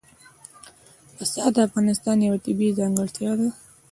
پسه 1.15 1.45
د 1.55 1.57
افغانستان 1.67 2.17
یوه 2.27 2.39
طبیعي 2.45 2.77
ځانګړتیا 2.79 3.31
ده. 3.39 3.49